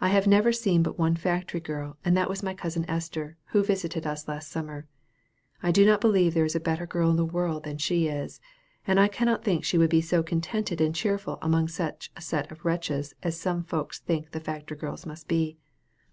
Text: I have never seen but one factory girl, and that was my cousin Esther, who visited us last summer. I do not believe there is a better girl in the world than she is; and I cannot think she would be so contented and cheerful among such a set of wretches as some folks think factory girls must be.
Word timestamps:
I 0.00 0.08
have 0.08 0.26
never 0.26 0.50
seen 0.52 0.82
but 0.82 0.98
one 0.98 1.14
factory 1.14 1.60
girl, 1.60 1.96
and 2.04 2.16
that 2.16 2.28
was 2.28 2.42
my 2.42 2.54
cousin 2.54 2.84
Esther, 2.90 3.36
who 3.50 3.62
visited 3.62 4.04
us 4.04 4.26
last 4.26 4.50
summer. 4.50 4.88
I 5.62 5.70
do 5.70 5.86
not 5.86 6.00
believe 6.00 6.34
there 6.34 6.44
is 6.44 6.56
a 6.56 6.58
better 6.58 6.86
girl 6.88 7.08
in 7.10 7.16
the 7.16 7.24
world 7.24 7.62
than 7.62 7.78
she 7.78 8.08
is; 8.08 8.40
and 8.84 8.98
I 8.98 9.06
cannot 9.06 9.44
think 9.44 9.64
she 9.64 9.78
would 9.78 9.88
be 9.90 10.00
so 10.00 10.24
contented 10.24 10.80
and 10.80 10.92
cheerful 10.92 11.38
among 11.40 11.68
such 11.68 12.10
a 12.16 12.20
set 12.20 12.50
of 12.50 12.64
wretches 12.64 13.14
as 13.22 13.38
some 13.38 13.62
folks 13.62 14.00
think 14.00 14.32
factory 14.32 14.76
girls 14.76 15.06
must 15.06 15.28
be. 15.28 15.56